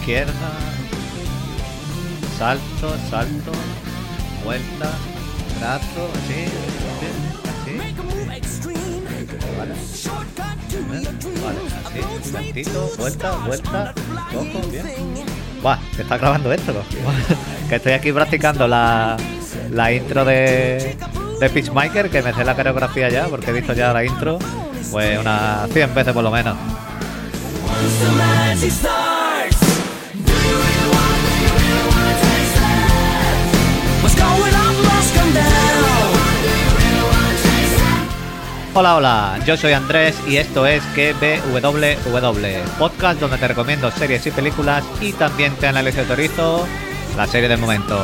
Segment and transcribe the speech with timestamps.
[0.00, 0.32] izquierda,
[2.38, 3.52] salto, salto,
[4.44, 4.90] vuelta,
[5.58, 6.44] trazo, así,
[7.60, 7.76] así.
[9.58, 9.74] Vale.
[11.44, 13.94] Vale, así, saltito, vuelta, vuelta,
[14.32, 14.86] cojo, bien.
[15.62, 16.72] Buah, que está grabando esto,
[17.68, 19.18] que estoy aquí practicando la,
[19.70, 20.96] la intro de,
[21.38, 24.38] de Pitchmaker, que me sé la coreografía ya, porque he visto ya la intro,
[24.90, 26.56] pues unas 100 veces por lo menos.
[38.72, 44.30] Hola, hola, yo soy Andrés y esto es KBWW, podcast donde te recomiendo series y
[44.30, 46.66] películas y también te analizo y autorizo
[47.16, 47.98] la serie del momento.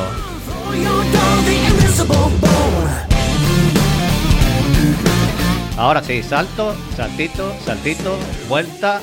[5.77, 8.17] Ahora sí, salto, saltito, saltito,
[8.49, 9.01] vuelta,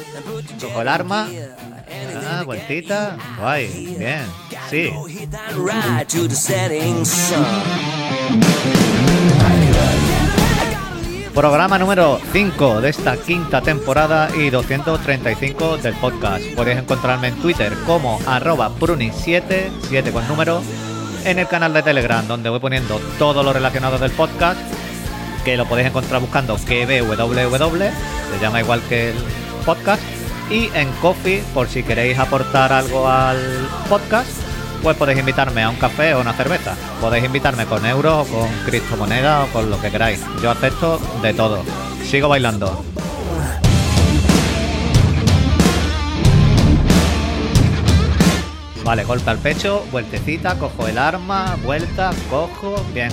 [0.60, 1.30] cojo el arma.
[2.28, 4.26] Ah, vueltita, guay, bien,
[4.70, 4.92] sí.
[11.34, 16.46] Programa número 5 de esta quinta temporada y 235 del podcast.
[16.56, 20.62] Podéis encontrarme en Twitter como arroba bruni7, 7 con número,
[21.26, 24.60] en el canal de Telegram donde voy poniendo todo lo relacionado del podcast,
[25.44, 29.16] que lo podéis encontrar buscando KBWW, se llama igual que el
[29.66, 30.04] podcast,
[30.52, 33.40] y en Coffee por si queréis aportar algo al
[33.90, 34.43] podcast
[34.84, 36.76] pues podéis invitarme a un café o una cerveza.
[37.00, 40.22] Podéis invitarme con euros o con criptomonedas o con lo que queráis.
[40.42, 41.64] Yo acepto de todo.
[42.04, 42.84] Sigo bailando.
[48.84, 53.12] Vale, golpe al pecho, vueltecita, cojo el arma, vuelta, cojo, bien.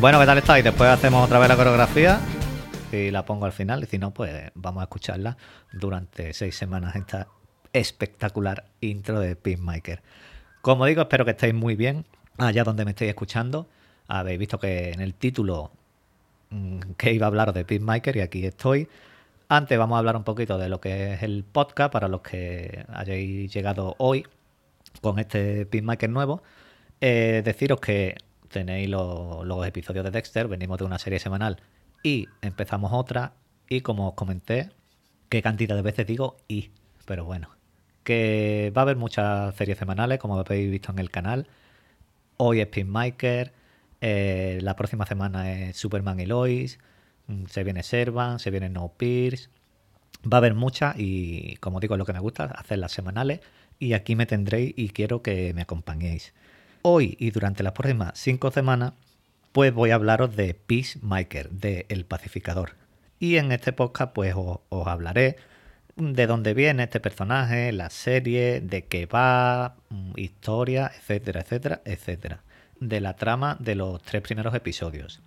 [0.00, 0.64] Bueno, ¿qué tal estáis?
[0.64, 2.18] Después hacemos otra vez la coreografía
[2.92, 5.36] y la pongo al final y si no, pues vamos a escucharla
[5.72, 7.28] durante seis semanas esta
[7.72, 10.02] espectacular intro de Pinmaker.
[10.60, 12.04] Como digo, espero que estéis muy bien
[12.38, 13.68] allá donde me estéis escuchando.
[14.08, 15.72] Habéis visto que en el título
[16.50, 18.88] mm, que iba a hablar de Pinmaker y aquí estoy.
[19.48, 22.84] Antes vamos a hablar un poquito de lo que es el podcast para los que
[22.88, 24.26] hayáis llegado hoy
[25.00, 26.42] con este Pinmaker nuevo.
[27.00, 28.16] Eh, deciros que
[28.48, 31.58] tenéis los episodios de Dexter, venimos de una serie semanal
[32.02, 33.34] y empezamos otra
[33.68, 34.70] y como os comenté,
[35.28, 36.70] qué cantidad de veces digo y,
[37.06, 37.48] pero bueno,
[38.04, 41.46] que va a haber muchas series semanales como habéis visto en el canal.
[42.36, 43.52] Hoy es Pinmaker,
[44.00, 46.78] eh, la próxima semana es Superman y Lois,
[47.28, 49.48] mm, se viene Servan, se viene No Pierce.
[50.30, 53.40] Va a haber muchas y como digo lo que me gusta, hacer las semanales
[53.78, 56.34] y aquí me tendréis y quiero que me acompañéis.
[56.82, 58.92] Hoy y durante las próximas cinco semanas
[59.52, 62.74] pues voy a hablaros de Peacemaker, de El Pacificador.
[63.18, 65.36] Y en este podcast pues os, hablaré
[65.96, 72.42] de dónde viene este personaje, la serie, de qué va, mm, historia, etcétera, etcétera, etcétera.
[72.80, 75.20] De la trama de los tres primeros episodios.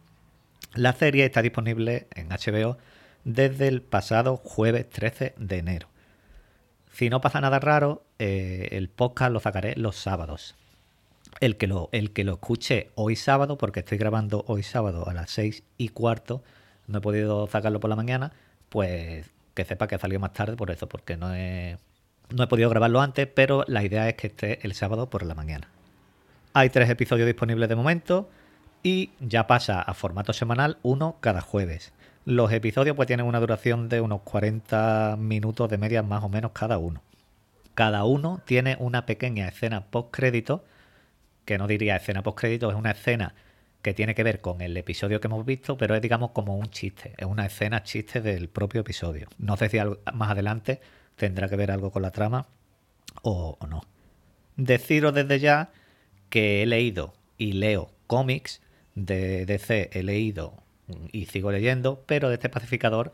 [0.74, 2.78] La serie está disponible en HBO
[3.24, 5.88] desde el pasado jueves 13 de enero.
[6.92, 10.56] Si no pasa nada raro, eh, el podcast lo sacaré los sábados
[11.40, 15.14] el que, lo, el que lo escuche hoy sábado, porque estoy grabando hoy sábado a
[15.14, 16.44] las seis y cuarto,
[16.88, 18.32] no he podido sacarlo por la mañana,
[18.70, 21.78] pues que sepa que salió más tarde por eso, porque no he,
[22.30, 25.36] no he podido grabarlo antes, pero la idea es que esté el sábado por la
[25.36, 25.68] mañana.
[26.54, 28.30] Hay tres episodios disponibles de momento
[28.84, 31.92] y ya pasa a formato semanal, uno cada jueves.
[32.26, 36.52] Los episodios pues tienen una duración de unos 40 minutos de media más o menos
[36.54, 37.02] cada uno.
[37.74, 40.64] Cada uno tiene una pequeña escena post crédito
[41.46, 43.36] que no diría escena post-crédito, es una escena
[43.82, 46.70] que tiene que ver con el episodio que hemos visto, pero es digamos como un
[46.72, 49.28] chiste, es una escena chiste del propio episodio.
[49.38, 49.78] No sé si
[50.14, 50.82] más adelante
[51.16, 52.48] tendrá que ver algo con la trama
[53.22, 53.84] o, o no.
[54.58, 55.72] Deciros desde ya
[56.30, 58.62] que he leído y leo cómics
[58.96, 60.64] de DC, he leído
[61.12, 63.12] y sigo leyendo, pero de este pacificador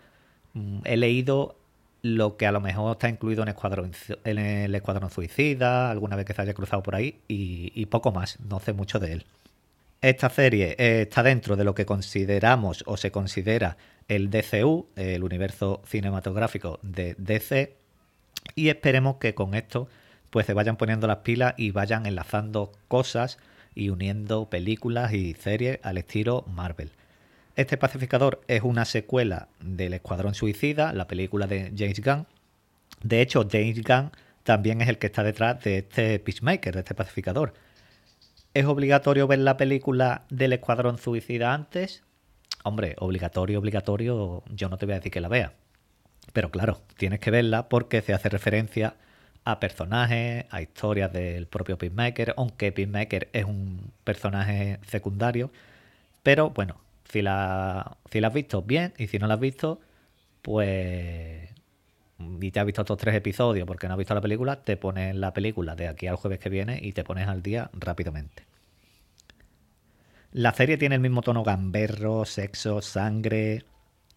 [0.53, 1.60] mm, he leído
[2.01, 3.91] lo que a lo mejor está incluido en, escuadrón,
[4.23, 8.39] en el Escuadrón Suicida, alguna vez que se haya cruzado por ahí, y, poco más,
[8.39, 9.25] no sé mucho de él.
[10.01, 13.77] Esta serie eh, está dentro de lo que consideramos o se considera
[14.07, 17.75] el DCU, el universo cinematográfico de DC,
[18.55, 19.87] y esperemos que con esto
[20.31, 23.37] pues se vayan poniendo las pilas y vayan enlazando cosas
[23.75, 26.91] y uniendo películas y series al estilo Marvel.
[27.55, 32.25] Este pacificador es una secuela del Escuadrón Suicida, la película de James Gunn.
[33.03, 34.11] De hecho, James Gunn
[34.43, 37.53] también es el que está detrás de este Peacemaker, de este pacificador.
[38.53, 42.03] ¿Es obligatorio ver la película del Escuadrón Suicida antes?
[42.63, 45.53] Hombre, obligatorio, obligatorio, yo no te voy a decir que la vea.
[46.31, 48.95] Pero claro, tienes que verla porque se hace referencia
[49.43, 55.51] a personajes, a historias del propio Peacemaker, aunque Peacemaker es un personaje secundario.
[56.23, 56.79] Pero bueno,
[57.11, 59.81] si la, has visto, bien, y si no la has visto,
[60.41, 61.49] pues
[62.39, 65.15] y te has visto estos tres episodios porque no has visto la película, te pones
[65.15, 68.43] la película de aquí al jueves que viene y te pones al día rápidamente.
[70.31, 73.65] La serie tiene el mismo tono gamberro, sexo, sangre,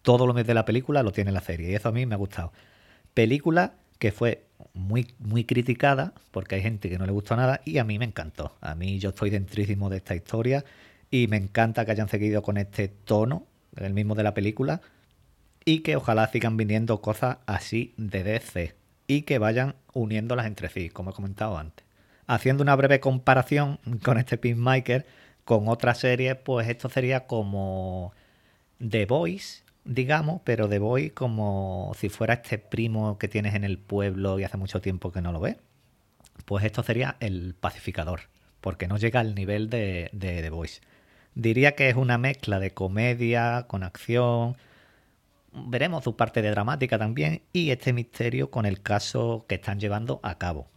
[0.01, 2.17] todo lo de la película lo tiene la serie y eso a mí me ha
[2.17, 2.53] gustado.
[3.13, 7.79] Película que fue muy, muy criticada porque hay gente que no le gustó nada y
[7.79, 8.55] a mí me encantó.
[8.61, 10.63] A mí yo estoy dentrísimo de esta historia
[11.11, 14.81] y me encanta que hayan seguido con este tono, el mismo de la película,
[15.65, 18.75] y que ojalá sigan viniendo cosas así de DC
[19.07, 21.85] y que vayan uniéndolas entre sí, como he comentado antes.
[22.27, 25.05] Haciendo una breve comparación con este Peacemaker,
[25.43, 28.13] con otra serie, pues esto sería como
[28.79, 33.77] The Voice, digamos, pero The Voice como si fuera este primo que tienes en el
[33.77, 35.57] pueblo y hace mucho tiempo que no lo ves.
[36.45, 38.21] Pues esto sería el pacificador,
[38.61, 40.81] porque no llega al nivel de, de The Voice.
[41.35, 44.55] Diría que es una mezcla de comedia con acción.
[45.51, 50.19] Veremos su parte de dramática también y este misterio con el caso que están llevando
[50.23, 50.67] a cabo.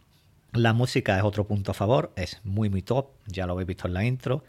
[0.51, 3.87] La música es otro punto a favor, es muy muy top, ya lo habéis visto
[3.87, 4.43] en la intro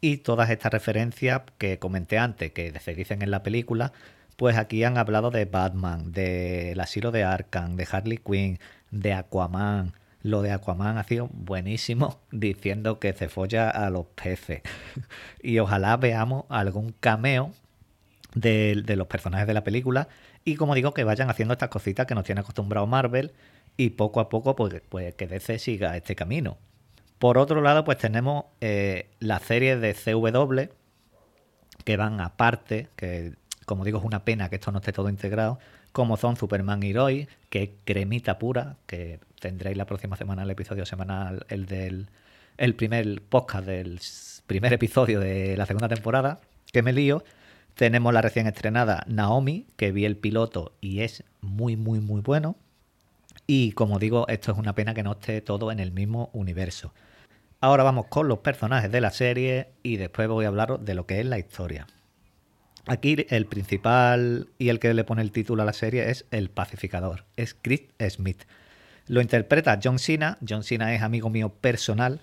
[0.00, 3.92] y todas estas referencias que comenté antes, que se dicen en la película,
[4.36, 8.58] pues aquí han hablado de Batman, del asilo de Arkham, de Harley Quinn,
[8.90, 9.94] de Aquaman.
[10.26, 14.62] Lo de Aquaman ha sido buenísimo diciendo que se folla a los peces.
[15.42, 17.52] y ojalá veamos algún cameo
[18.34, 20.08] de, de, los personajes de la película.
[20.44, 23.32] Y como digo, que vayan haciendo estas cositas que nos tiene acostumbrado Marvel.
[23.76, 26.58] Y poco a poco, pues, pues que DC siga este camino.
[27.18, 30.72] Por otro lado, pues tenemos eh, la serie de CW
[31.84, 33.34] que van aparte, que
[33.64, 35.60] como digo es una pena que esto no esté todo integrado,
[35.96, 40.84] como son Superman Heroes, que es cremita pura, que tendréis la próxima semana el episodio
[40.84, 42.08] semanal, el del
[42.58, 43.98] el primer podcast del
[44.46, 46.38] primer episodio de la segunda temporada,
[46.70, 47.24] que me lío.
[47.76, 52.56] Tenemos la recién estrenada Naomi, que vi el piloto y es muy, muy, muy bueno.
[53.46, 56.92] Y como digo, esto es una pena que no esté todo en el mismo universo.
[57.62, 61.06] Ahora vamos con los personajes de la serie y después voy a hablar de lo
[61.06, 61.86] que es la historia.
[62.88, 66.50] Aquí el principal y el que le pone el título a la serie es el
[66.50, 68.44] pacificador, es Chris Smith.
[69.08, 70.38] Lo interpreta John Cena.
[70.48, 72.20] John Cena es amigo mío personal.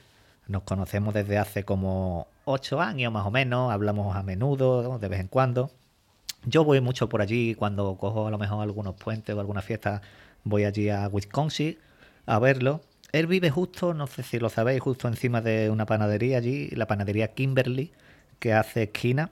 [0.48, 3.71] Nos conocemos desde hace como ocho años más o menos.
[3.71, 5.71] Hablamos a menudo, de vez en cuando.
[6.45, 10.01] Yo voy mucho por allí cuando cojo a lo mejor algunos puentes o alguna fiesta.
[10.45, 11.77] Voy allí a Wisconsin
[12.25, 12.81] a verlo.
[13.12, 16.88] Él vive justo, no sé si lo sabéis, justo encima de una panadería allí, la
[16.88, 17.92] panadería Kimberly,
[18.39, 19.30] que hace esquina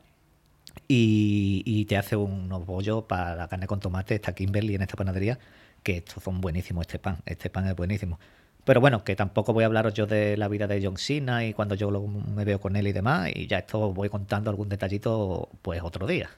[0.88, 5.40] y, te hace unos bollos para la carne con tomate, esta Kimberly en esta panadería,
[5.84, 8.20] que estos son buenísimos, este pan, este pan es buenísimo.
[8.64, 11.54] Pero bueno, que tampoco voy a hablaros yo de la vida de John Cena y
[11.54, 15.50] cuando yo me veo con él y demás, y ya esto voy contando algún detallito
[15.62, 16.30] pues otro día.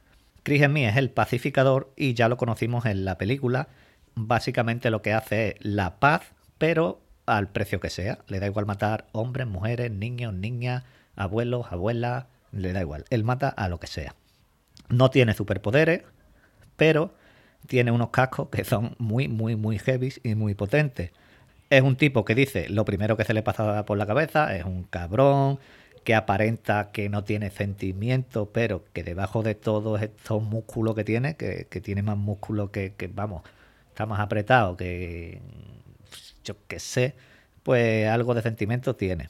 [0.43, 3.69] Chris Smith es el pacificador y ya lo conocimos en la película.
[4.15, 8.19] Básicamente lo que hace es la paz, pero al precio que sea.
[8.27, 10.83] Le da igual matar hombres, mujeres, niños, niñas,
[11.15, 13.05] abuelos, abuelas, le da igual.
[13.09, 14.15] Él mata a lo que sea.
[14.93, 16.03] No tiene superpoderes,
[16.75, 17.13] pero
[17.67, 21.11] tiene unos cascos que son muy, muy, muy heavy y muy potentes.
[21.69, 24.65] Es un tipo que dice lo primero que se le pasa por la cabeza, es
[24.65, 25.59] un cabrón,
[26.03, 31.35] que aparenta que no tiene sentimiento, pero que debajo de todos estos músculos que tiene,
[31.35, 33.43] que, tiene más músculo que, que, vamos,
[33.89, 35.41] está más apretado que,
[36.43, 37.15] yo qué sé,
[37.63, 39.29] pues algo de sentimiento tiene.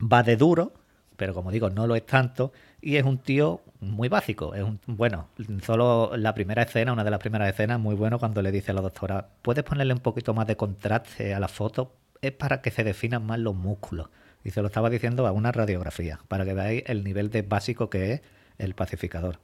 [0.00, 0.72] Va de duro,
[1.16, 4.54] pero como digo, no lo es tanto, y es un tío muy básico.
[4.54, 5.28] Es un, bueno,
[5.62, 8.74] solo la primera escena, una de las primeras escenas, muy bueno cuando le dice a
[8.74, 11.92] la doctora, ¿puedes ponerle un poquito más de contraste a la foto?
[12.20, 14.08] Es para que se definan más los músculos.
[14.44, 17.90] Y se lo estaba diciendo a una radiografía, para que veáis el nivel de básico
[17.90, 18.22] que es
[18.58, 19.38] el pacificador.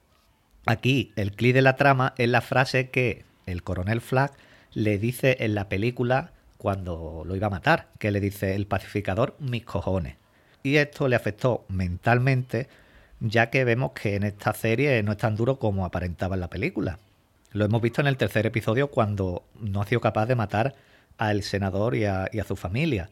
[0.65, 4.31] Aquí, el clic de la trama es la frase que el coronel Flag
[4.73, 9.35] le dice en la película cuando lo iba a matar, que le dice el pacificador
[9.39, 10.17] mis cojones.
[10.61, 12.67] Y esto le afectó mentalmente,
[13.19, 16.49] ya que vemos que en esta serie no es tan duro como aparentaba en la
[16.49, 16.99] película.
[17.51, 20.75] Lo hemos visto en el tercer episodio cuando no ha sido capaz de matar
[21.17, 23.09] al senador y a, y a su familia.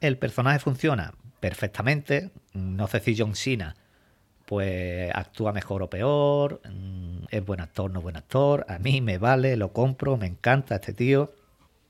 [0.00, 2.30] El personaje funciona perfectamente.
[2.52, 3.76] No sé si John Cena
[4.46, 9.18] pues actúa mejor o peor, mm, es buen actor, no buen actor, a mí me
[9.18, 11.30] vale, lo compro, me encanta este tío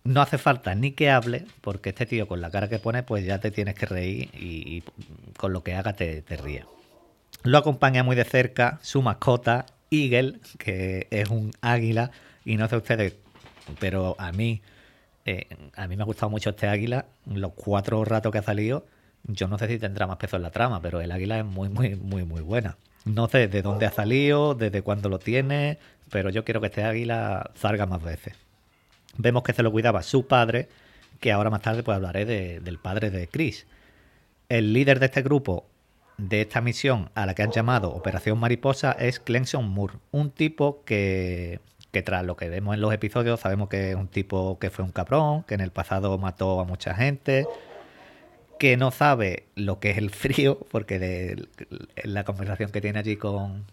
[0.08, 3.24] no hace falta ni que hable, porque este tío con la cara que pone, pues
[3.26, 4.82] ya te tienes que reír y,
[5.36, 6.64] con lo que haga te, te ríe.
[7.44, 12.10] Lo acompaña muy de cerca su mascota, Eagle, que es un águila,
[12.44, 13.14] y no sé ustedes
[13.78, 14.62] pero a mí,
[15.24, 17.06] eh, a mí me ha gustado mucho este águila.
[17.26, 18.86] Los cuatro ratos que ha salido,
[19.24, 21.68] yo no sé si tendrá más peso en la trama, pero el águila es muy,
[21.68, 22.76] muy, muy, muy buena.
[23.04, 25.78] No sé de dónde ha salido, desde cuándo lo tiene,
[26.10, 28.34] pero yo quiero que este águila salga más veces.
[29.16, 30.68] Vemos que se lo cuidaba su padre,
[31.20, 33.66] que ahora más tarde pues hablaré del padre de Chris.
[34.48, 35.66] El líder de este grupo,
[36.18, 40.82] de esta misión a la que han llamado Operación Mariposa, es Clemson Moore, un tipo
[40.84, 41.60] que,
[42.04, 44.92] tras lo que vemos en los episodios sabemos que es un tipo que fue un
[44.92, 47.46] cabrón, que en el pasado mató a mucha gente,
[48.58, 51.48] que no sabe lo que es el frío, porque de
[52.04, 53.64] la conversación que tiene allí con,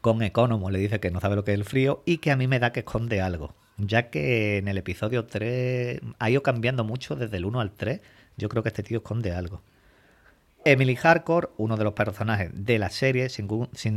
[0.00, 2.36] con Economo le dice que no sabe lo que es el frío y que a
[2.36, 3.54] mí me da que esconde algo.
[3.76, 8.00] Ya que en el episodio 3 ha ido cambiando mucho desde el 1 al 3,
[8.36, 9.62] yo creo que este tío esconde algo.
[10.64, 13.48] Emily Hardcore, uno de los personajes de la serie, sin,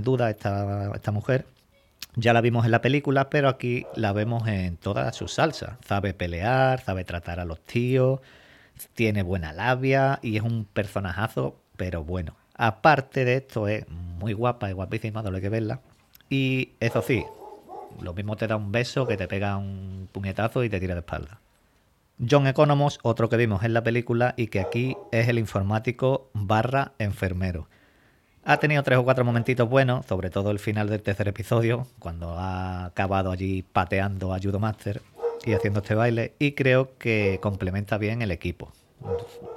[0.03, 1.45] duda esta, mujer,
[2.15, 5.77] ya la vimos en la película, pero aquí la vemos en toda su salsa.
[5.85, 8.19] Sabe pelear, sabe tratar a los tíos,
[8.95, 12.35] tiene buena labia y es un personajazo, pero bueno.
[12.55, 15.79] Aparte de esto, es muy guapa y guapísima, no hay que verla.
[16.29, 17.23] Y eso sí,
[18.01, 20.99] lo mismo te da un beso que te pega un puñetazo y te tira de
[20.99, 21.39] espalda.
[22.19, 26.93] John Economos, otro que vimos en la película y que aquí es el informático barra
[26.97, 27.67] enfermero.
[28.43, 32.31] Ha tenido tres o cuatro momentitos buenos, sobre todo el final del tercer episodio, cuando
[32.31, 35.01] ha acabado allí pateando a Judo Master
[35.45, 38.71] y haciendo este baile, y creo que complementa bien el equipo.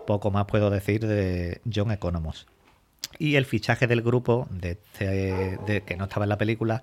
[0.06, 2.46] Poco más puedo decir de John Economos.
[3.18, 6.82] Y el fichaje del grupo, de, este, que no estaba en la película,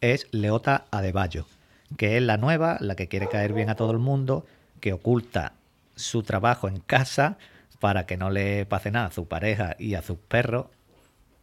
[0.00, 1.44] es Leota Adebayo,
[1.98, 4.46] que es la nueva, la que quiere caer bien a todo el mundo,
[4.80, 5.52] que oculta
[5.96, 7.36] su trabajo en casa
[7.78, 10.66] para que no le pase nada a su pareja y a sus perros.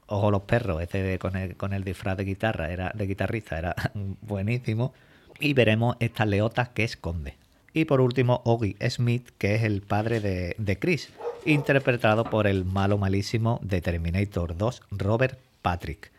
[0.06, 3.76] Ojo los perros, este con, el, disfraz de guitarra, era de guitarrista, era
[4.22, 4.94] buenísimo.
[5.40, 7.36] Y veremos estas leotas que esconde.
[7.74, 11.10] Y por último, Oggy Smith, que es el padre de, de Chris,
[11.46, 16.12] interpretado por el malo malísimo de Terminator 2, Robert Patrick.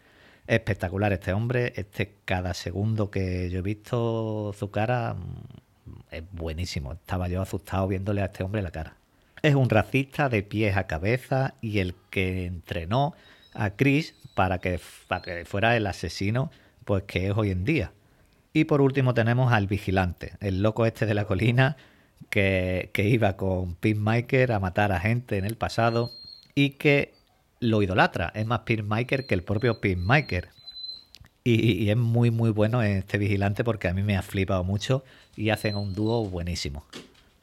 [0.46, 5.67] Espectacular este hombre, este cada segundo que yo he visto su cara mm,
[6.10, 6.92] es buenísimo.
[6.92, 8.96] Estaba yo asustado viéndole a este hombre la cara.
[9.42, 13.14] Es un racista de pies a cabeza y el que entrenó
[13.54, 16.50] a Chris para que, para que fuera el asesino
[16.84, 17.92] pues que es hoy en día.
[18.52, 21.76] Y por último tenemos al vigilante, el loco este de la colina
[22.30, 26.10] que, que iba con Pinmaker a matar a gente en el pasado
[26.54, 27.14] y que
[27.60, 28.32] lo idolatra.
[28.34, 30.48] Es más Pinmaker que el propio Pinmaker.
[31.44, 35.04] Y, y, es muy muy bueno este vigilante porque a mí me ha flipado mucho
[35.38, 36.84] y hacen un dúo buenísimo.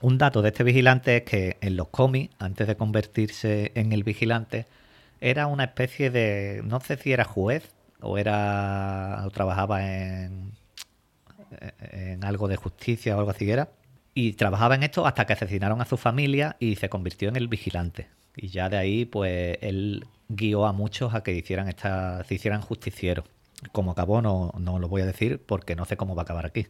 [0.02, 4.04] Un dato de este vigilante es que en los cómics, antes de convertirse en el
[4.04, 4.66] vigilante,
[5.22, 6.62] era una especie de.
[6.66, 7.72] no sé si era juez
[8.02, 9.24] o era.
[9.25, 10.52] o trabajaba en.
[11.80, 13.70] en algo de justicia o algo así era.
[14.14, 17.48] Y trabajaba en esto hasta que asesinaron a su familia y se convirtió en el
[17.48, 18.10] vigilante.
[18.36, 22.62] Y ya de ahí, pues él guió a muchos a que hicieran esta, se hicieran
[22.62, 23.25] justicieros.
[23.72, 26.46] Como acabó, no, no lo voy a decir porque no sé cómo va a acabar
[26.46, 26.68] aquí.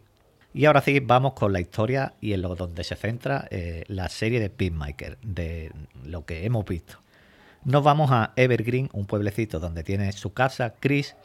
[0.56, 4.08] Y ahora sí, vamos con la historia y en lo donde se centra eh, la
[4.08, 5.70] serie de Pinmaker, de
[6.06, 6.98] lo que hemos visto.
[7.66, 11.18] Nos vamos a Evergreen, un pueblecito donde tiene su casa Chris,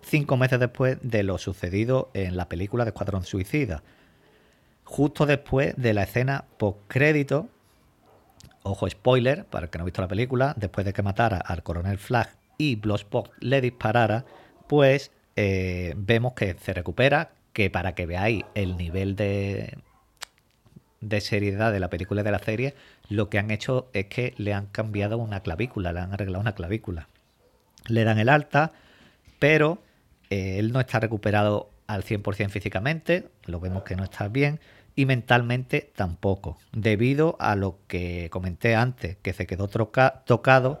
[0.00, 3.82] cinco meses después de lo sucedido en la película de Escuadrón Suicida.
[4.84, 7.50] Justo después de la escena post-crédito
[8.62, 11.62] ojo spoiler, para el que no ha visto la película, después de que matara al
[11.62, 14.24] coronel Flag y Bloodsport le disparara,
[14.68, 19.78] pues eh, vemos que se recupera, que para que veáis el nivel de,
[21.00, 22.74] de seriedad de la película y de la serie,
[23.08, 26.54] lo que han hecho es que le han cambiado una clavícula, le han arreglado una
[26.54, 27.08] clavícula.
[27.86, 28.72] Le dan el alta,
[29.38, 29.78] pero
[30.30, 34.58] eh, él no está recuperado al 100% físicamente, lo vemos que no está bien,
[34.96, 40.80] y mentalmente tampoco, debido a lo que comenté antes, que se quedó tocado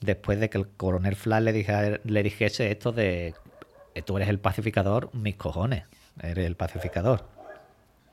[0.00, 3.34] después de que el coronel Flash le, le dijese esto de
[4.06, 5.84] tú eres el pacificador, mis cojones,
[6.22, 7.26] eres el pacificador.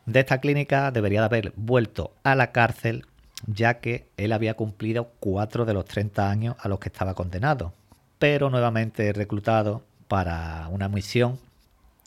[0.05, 3.05] De esta clínica debería de haber vuelto a la cárcel,
[3.45, 7.73] ya que él había cumplido cuatro de los 30 años a los que estaba condenado,
[8.17, 11.39] pero nuevamente reclutado para una misión,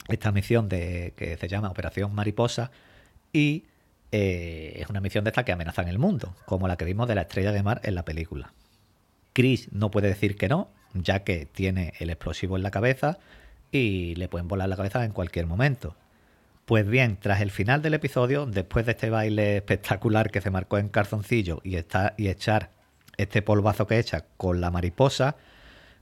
[0.08, 2.70] esta misión de, que se llama Operación Mariposa,
[3.32, 3.66] y
[4.12, 7.14] eh, es una misión de esta que amenazan el mundo, como la que vimos de
[7.14, 8.52] la estrella de mar en la película.
[9.32, 13.18] Chris no puede decir que no, ya que tiene el explosivo en la cabeza
[13.72, 15.96] y le pueden volar la cabeza en cualquier momento.
[16.66, 20.78] Pues bien, tras el final del episodio, después de este baile espectacular que se marcó
[20.78, 21.76] en calzoncillo y,
[22.16, 22.70] y echar
[23.16, 25.36] este polvazo que echa con la mariposa,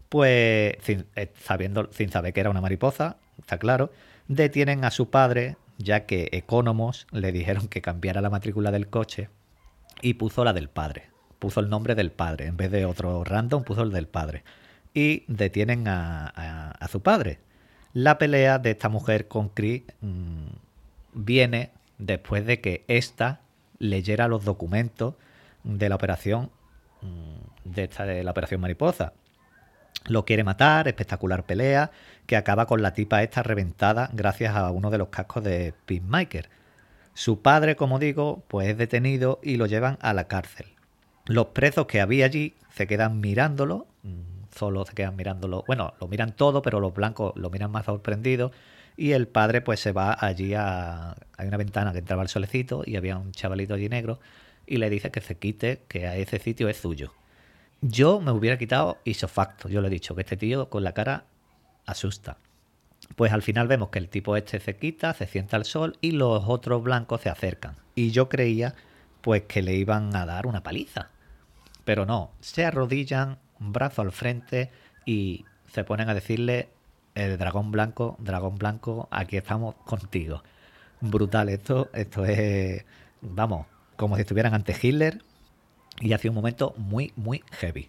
[0.09, 3.91] pues sin, eh, sabiendo, sin saber que era una mariposa, está claro,
[4.29, 9.31] detienen a su padre ya que Economos le dijeron que cambiara la matrícula del coche
[10.03, 11.11] y puso la del padre.
[11.39, 12.47] Puso el nombre del padre.
[12.47, 14.43] En vez de otro random, puso el del padre.
[14.93, 17.39] Y detienen a, su padre.
[18.01, 20.47] La pelea de esta mujer con Chris mm,
[21.15, 23.41] viene después de que ésta
[23.81, 25.15] leyera los documentos
[25.65, 26.53] de la operación
[27.03, 29.15] mm, de, esta, de la operación mariposa.
[30.07, 31.91] Lo quiere matar, espectacular pelea,
[32.27, 36.51] que acaba con la tipa esta reventada gracias a uno de los cascos de Peacemaker.
[37.15, 40.67] Su padre, como digo, pues es detenido y lo llevan a la cárcel.
[41.27, 46.09] Los presos que había allí se quedan mirándolo, mm, solo se quedan mirándolo, bueno, lo
[46.09, 48.53] miran todo, pero los blancos lo miran más sorprendidos
[48.97, 51.15] y el padre pues se va allí a...
[51.37, 54.19] Hay una ventana que entraba el solecito y había un chavalito allí negro
[54.67, 57.13] y le dice que se quite, que a ese sitio es suyo.
[57.81, 61.25] Yo me hubiera quitado isofacto, yo le he dicho, que este tío con la cara
[61.87, 62.39] asusta.
[63.15, 66.11] Pues al final vemos que el tipo este se quita, se sienta al sol y
[66.11, 67.77] los otros blancos se acercan.
[67.95, 68.75] Y yo creía
[69.21, 71.11] pues que le iban a dar una paliza.
[71.85, 74.71] Pero no, se arrodillan, brazo al frente
[75.05, 76.69] y se ponen a decirle,
[77.15, 80.43] el dragón blanco, dragón blanco, aquí estamos contigo.
[81.01, 82.85] Brutal esto, esto es,
[83.21, 85.23] vamos, como si estuvieran ante Hitler
[86.01, 87.89] y hace un momento muy, muy heavy.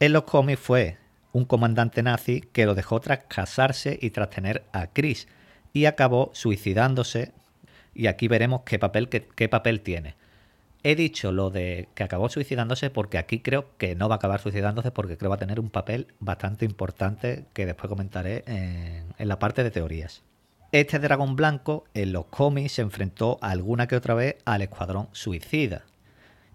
[0.00, 0.98] En los cómics fue
[1.32, 5.28] un comandante nazi que lo dejó tras casarse y tras tener a Chris
[5.72, 7.32] y acabó suicidándose
[7.94, 10.14] y aquí veremos qué papel, qué, papel tiene.
[10.84, 14.40] He dicho lo de que acabó suicidándose porque aquí creo que no va a acabar
[14.40, 19.28] suicidándose porque creo que va a tener un papel bastante importante que después comentaré en,
[19.28, 20.22] la parte de teorías.
[20.70, 25.84] Este dragón blanco en los cómics se enfrentó alguna que otra vez al escuadrón suicida.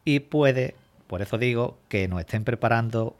[0.05, 0.75] Y puede,
[1.07, 3.17] por eso digo, que nos estén preparando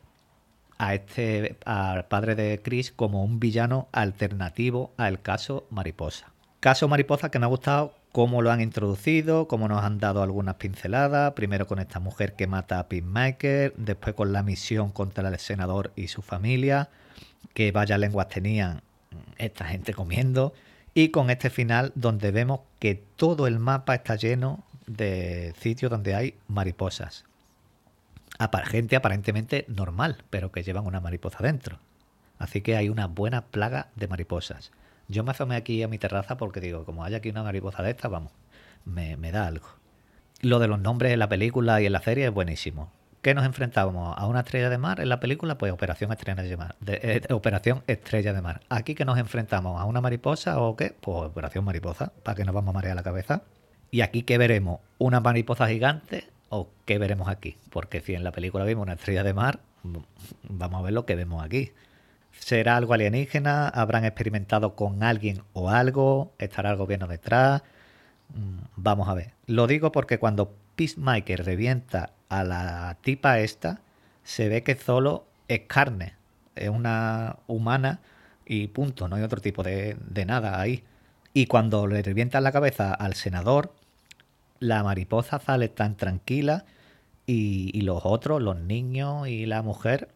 [0.78, 6.32] a este al padre de Chris como un villano alternativo al caso Mariposa.
[6.60, 10.56] Caso Mariposa que me ha gustado cómo lo han introducido, cómo nos han dado algunas
[10.56, 15.40] pinceladas, primero con esta mujer que mata a Pinmaker, después con la misión contra el
[15.40, 16.90] senador y su familia,
[17.56, 18.84] que vaya lenguas tenían
[19.40, 20.54] esta gente comiendo,
[20.94, 26.14] y con este final donde vemos que todo el mapa está lleno de sitios donde
[26.14, 27.26] hay mariposas.
[28.66, 31.80] Gente aparentemente normal, pero que llevan una mariposa dentro.
[32.38, 34.72] Así que hay una buena plaga de mariposas.
[35.14, 37.92] Yo me asomé aquí a mi terraza porque digo, como hay aquí una mariposa de
[37.92, 38.32] estas, vamos,
[38.84, 39.68] me, da algo.
[40.42, 42.92] Lo de los nombres en la película y en la serie es buenísimo.
[43.22, 44.16] ¿Qué nos enfrentábamos?
[44.18, 45.58] ¿A una estrella de mar en la película?
[45.58, 46.76] Pues Operación Estrella de Mar.
[46.88, 48.62] Eh, Operación Estrella de Mar.
[48.70, 49.80] ¿Aquí que nos enfrentamos?
[49.80, 50.94] ¿A una mariposa o qué?
[51.00, 53.44] Pues Operación Mariposa, para que nos vamos a marear la cabeza.
[53.92, 54.80] ¿Y aquí qué veremos?
[54.98, 57.56] ¿Una mariposa gigante o qué veremos aquí?
[57.70, 59.60] Porque si en la película vimos una estrella de mar,
[60.50, 61.72] vamos a ver lo que vemos aquí.
[62.40, 63.70] ¿Será algo alienígena?
[63.70, 66.34] ¿Habrán experimentado con alguien o algo?
[66.40, 67.64] ¿Estará el gobierno detrás?
[68.34, 69.34] Mm, vamos a ver.
[69.48, 73.82] Lo digo porque cuando Peacemaker revienta a la tipa esta,
[74.24, 76.16] se ve que solo es carne,
[76.56, 78.00] es una humana
[78.46, 80.84] y punto, no hay otro tipo de, nada ahí.
[81.34, 83.74] Y cuando le revientan la cabeza al senador,
[84.60, 86.66] la mariposa sale tan tranquila
[87.26, 90.10] y, los otros, los niños y la mujer,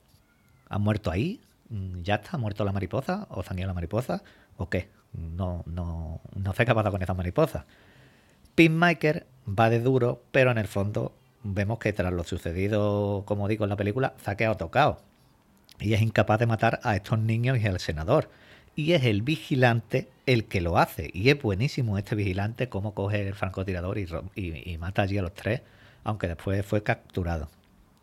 [0.69, 1.39] han muerto ahí.
[1.69, 3.27] Mm, ¿Ya está muerto la mariposa?
[3.29, 4.23] ¿O ido la mariposa?
[4.57, 4.89] ¿O qué?
[5.13, 7.65] No, no, no sé qué ha con esa mariposa.
[8.55, 13.65] Pinmaker va de duro, pero en el fondo vemos que tras lo sucedido, como digo
[13.65, 14.99] en la película, se ha tocado.
[15.79, 18.29] Y es incapaz de matar a estos niños y al senador.
[18.75, 21.09] Y es el vigilante el que lo hace.
[21.13, 25.33] Y es buenísimo este vigilante cómo coge el francotirador y, y, mata allí a los
[25.33, 25.61] tres,
[26.03, 27.49] aunque después fue capturado.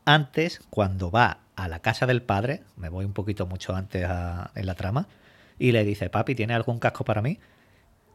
[0.05, 4.67] Antes, cuando va a la casa del padre, me voy un poquito mucho antes en
[4.67, 5.09] la trama,
[5.59, 7.39] y le dice, papi, ¿tiene algún casco para mí?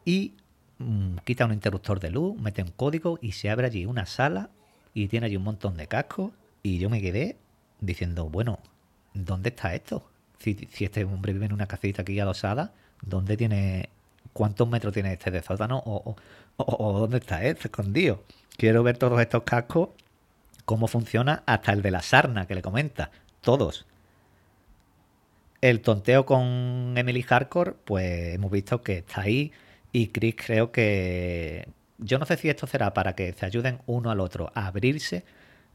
[0.04, 0.34] Y
[0.78, 4.50] mm, quita un interruptor de luz, mete un código y se abre allí una sala
[4.94, 7.38] y tiene allí un montón de cascos y yo me quedé
[7.80, 8.58] diciendo, bueno,
[9.14, 10.08] ¿dónde está esto?
[10.38, 12.72] Si, este hombre vive en una casita aquí adosada,
[13.02, 13.90] ¿dónde tiene,
[14.32, 16.16] cuántos metros tiene este de sótano o,
[16.56, 18.24] o, dónde está este escondido?
[18.56, 19.90] Quiero ver todos estos cascos,
[20.64, 23.86] cómo funciona, hasta el de la sarna que le comenta, todos.
[25.60, 29.52] El tonteo con Emily Hardcore, pues hemos visto que está ahí
[29.92, 34.10] y Chris creo que, yo no sé si esto será para que se ayuden uno
[34.10, 35.24] al otro a abrirse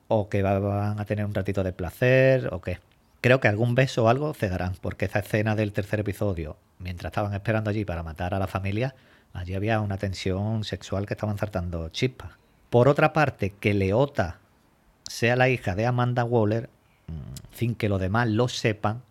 [0.08, 2.80] o que van a tener un ratito de placer o qué.
[3.22, 7.12] Creo que algún beso o algo se darán, porque esa escena del tercer episodio, mientras
[7.12, 8.96] estaban esperando allí para matar a la familia,
[9.34, 12.34] allí había una tensión sexual que estaban saltando chispas.
[12.70, 14.40] Por otra parte, que Leota
[15.08, 16.70] sea la hija de Amanda Waller,
[17.56, 19.02] sin que los demás lo sepan,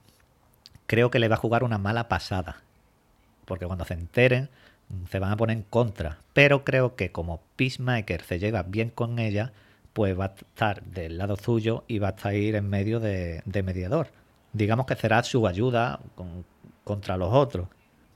[0.86, 2.62] creo que le va a jugar una mala pasada.
[3.44, 4.48] Porque cuando se enteren,
[5.10, 6.18] se van a poner en contra.
[6.32, 9.52] Pero creo que como Peacemaker se lleva bien con ella,
[9.92, 14.08] pues va a estar del lado suyo y va a estar en medio de, mediador.
[14.52, 16.00] Digamos que será su ayuda
[16.84, 17.68] contra los otros.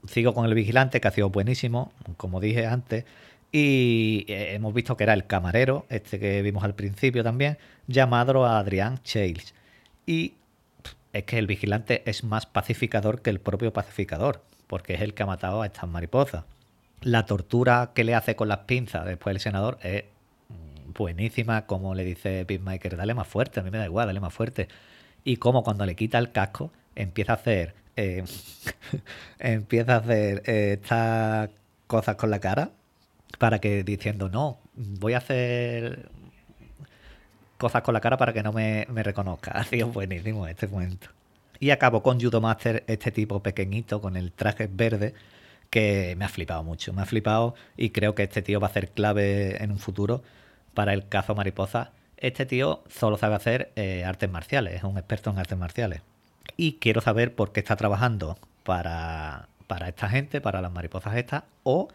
[0.07, 3.05] Sigo con el vigilante, que ha sido buenísimo, como dije antes.
[3.51, 8.45] Y eh, hemos visto que era el camarero, este que vimos al principio también, llamado
[8.45, 9.53] Adrián Chales.
[10.09, 10.33] Y
[11.13, 15.21] es que el vigilante es más pacificador que el propio pacificador, porque es el que
[15.21, 16.45] ha matado a estas mariposas.
[17.01, 20.05] La tortura que le hace con las pinzas después el senador es
[20.97, 24.33] buenísima, como le dice Peacemaker, dale más fuerte, a mí me da igual, dale más
[24.33, 24.67] fuerte.
[25.23, 28.23] Y como cuando le quita el casco, empieza a hacer, eh,
[29.37, 31.51] empieza a hacer eh, estas
[31.85, 32.71] cosas con la cara,
[33.37, 36.09] para que diciendo, no, voy a hacer
[37.59, 39.51] cosas con la cara para que no me, reconozca.
[39.55, 41.09] Ha sido buenísimo este momento.
[41.59, 45.13] Y acabo con Judo Master, este tipo pequeñito con el traje verde,
[45.69, 46.93] que me ha flipado mucho.
[46.93, 50.23] Me ha flipado y creo que este tío va a ser clave en un futuro
[50.73, 51.91] para el cazo mariposa.
[52.17, 56.01] Este tío solo sabe hacer eh, artes marciales, es un experto en artes marciales.
[56.55, 61.43] Y quiero saber por qué está trabajando para, para esta gente, para las mariposas estas,
[61.63, 61.89] o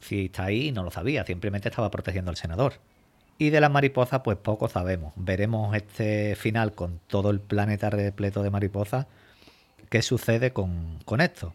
[0.00, 2.74] si está ahí y no lo sabía, simplemente estaba protegiendo al senador.
[3.38, 5.12] Y de las mariposas, pues poco sabemos.
[5.16, 9.06] Veremos este final con todo el planeta repleto de mariposas.
[9.90, 11.52] ¿Qué sucede con, con esto?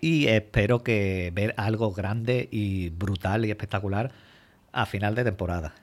[0.00, 4.10] Y espero que ver algo grande y brutal y espectacular
[4.72, 5.74] a final de temporada.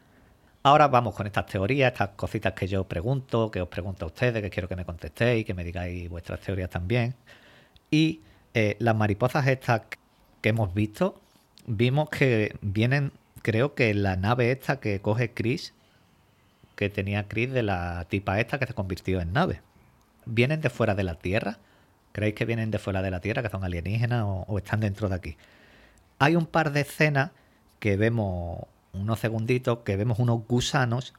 [0.66, 4.42] Ahora vamos con estas teorías, estas cositas que yo pregunto, que os pregunto a ustedes,
[4.42, 7.16] que quiero que me contestéis, que me digáis vuestras teorías también.
[7.92, 8.22] Y
[8.54, 9.82] eh, las mariposas estas
[10.42, 11.20] que hemos visto,
[11.66, 13.12] vimos que vienen,
[13.44, 15.76] creo que la nave esta que coge Chris,
[16.76, 19.62] que tenía Chris de la tipa esta que se convirtió en nave.
[20.26, 21.60] ¿Vienen de fuera de la Tierra?
[22.12, 25.16] ¿Creéis que vienen de fuera de la Tierra, que son alienígenas o están dentro de
[25.16, 25.38] aquí?
[26.18, 27.30] Hay un par de escenas
[27.80, 31.14] que vemos unos segunditos que vemos unos gusanos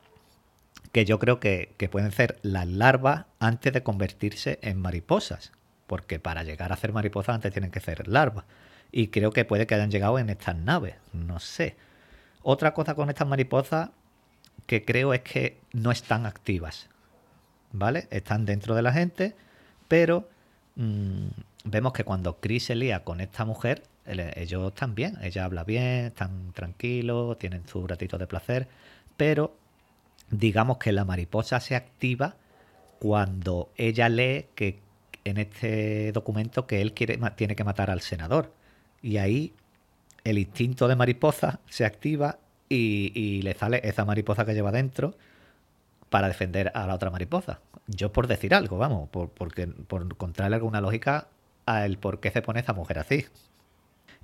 [0.92, 5.50] que yo creo que, pueden ser las larvas antes de convertirse en mariposas.
[5.88, 8.44] Porque para llegar a ser mariposas antes tienen que ser larvas.
[8.92, 10.94] Y creo que puede que hayan llegado en estas naves.
[11.12, 11.76] No sé.
[12.44, 13.88] Otra cosa con estas mariposas
[14.66, 16.88] que creo es que no están activas.
[17.72, 18.06] ¿Vale?
[18.10, 19.34] Están dentro de la gente,
[19.88, 20.28] pero
[20.76, 21.26] mm,
[21.64, 26.52] vemos que cuando Chris se lía con esta mujer, ellos también, ella habla bien, están
[26.52, 28.68] tranquilos, tienen su ratito de placer,
[29.16, 29.56] pero
[30.30, 32.36] digamos que la mariposa se activa
[32.98, 34.80] cuando ella lee que
[35.24, 38.52] en este documento que él quiere, tiene que matar al senador.
[39.02, 39.54] Y ahí
[40.24, 45.14] el instinto de mariposa se activa y, le sale esa mariposa que lleva dentro
[46.10, 47.60] para defender a la otra mariposa.
[47.86, 51.28] Yo por decir algo, vamos, por, porque, por encontrarle alguna lógica
[51.66, 53.26] al por qué se pone esa mujer así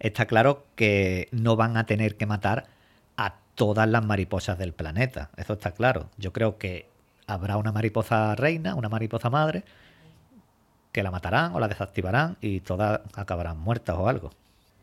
[0.00, 2.66] está claro que no van a tener que matar
[3.16, 5.30] a todas las mariposas del planeta.
[5.36, 6.08] Eso está claro.
[6.16, 6.88] Yo creo que
[7.26, 9.62] habrá una mariposa reina, una mariposa madre,
[10.90, 14.32] que la matarán o la desactivarán y todas acabarán muertas o algo.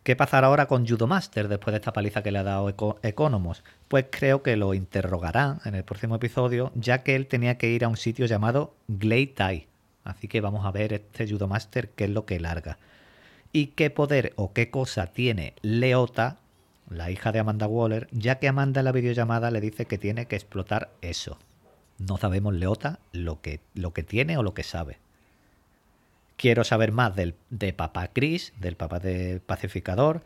[0.08, 2.70] ¿Qué pasará ahora con Judo Master después de esta paliza que le ha dado
[3.04, 3.66] Economos?
[3.90, 7.84] Pues creo que lo interrogarán en el próximo episodio, ya que él tenía que ir
[7.84, 9.68] a un sitio llamado Glade
[10.06, 12.78] Así que vamos a ver este Judo Master qué es lo que larga
[13.52, 16.38] y qué poder o qué cosa tiene Leota,
[16.90, 20.28] la hija de Amanda Waller, ya que Amanda en la videollamada le dice que tiene
[20.28, 21.38] que explotar eso.
[21.98, 25.00] No sabemos Leota lo que, lo que tiene o lo que sabe.
[26.38, 30.24] Quiero saber más del, de papá Chris, del papá del pacificador.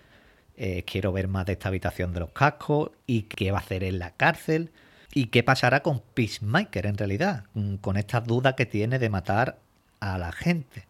[0.57, 3.83] Eh, quiero ver más de esta habitación de los cascos y qué va a hacer
[3.83, 4.71] en la cárcel.
[5.13, 9.57] Y qué pasará con Peacemaker en realidad, mm, con esta duda que tiene de matar
[9.99, 10.85] a la gente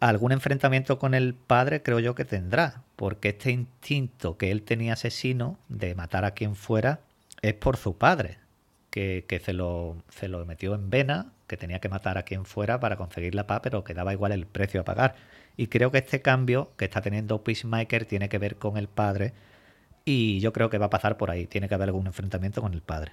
[0.00, 4.94] algún enfrentamiento con el padre creo yo que tendrá, porque este instinto que él tenía
[4.94, 7.00] asesino de matar a quien fuera
[7.42, 8.38] es por su padre,
[8.90, 12.78] que, se, lo, se lo metió en vena, que tenía que matar a quien fuera
[12.78, 15.16] para conseguir la paz, pero que daba igual el precio a pagar.
[15.56, 19.32] Y creo que este cambio que está teniendo Peacemaker tiene que ver con el padre,
[20.04, 22.74] y yo creo que va a pasar por ahí, tiene que haber algún enfrentamiento con
[22.74, 23.12] el padre.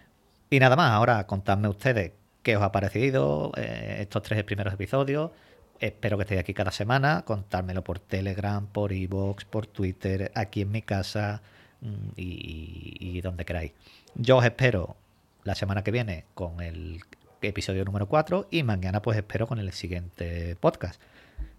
[0.50, 2.12] Y nada más, ahora contadme ustedes
[2.44, 5.32] qué os ha parecido eh, estos tres primeros episodios
[5.80, 10.72] Espero que estéis aquí cada semana, contármelo por Telegram, por iVoox, por Twitter, aquí en
[10.72, 11.42] mi casa
[11.82, 13.74] mm, y, donde queráis.
[14.16, 14.96] Yo os espero
[15.44, 17.02] la semana que viene con el
[17.48, 21.02] episodio número 4 y mañana pues espero con el siguiente podcast.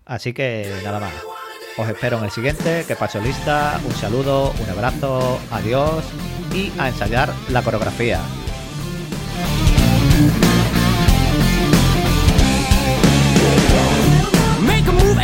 [0.04, 1.12] Así que nada más.
[1.78, 6.04] Os espero en el siguiente, que paso lista, un saludo, un abrazo, adiós
[6.54, 8.20] y a ensayar la coreografía.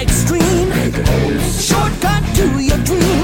[0.03, 0.68] extreme.
[1.61, 3.22] Shortcut to your dreams.